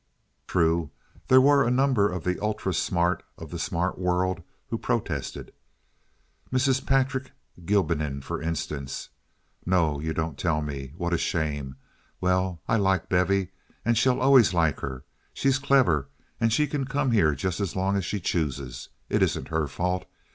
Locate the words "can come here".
16.65-17.35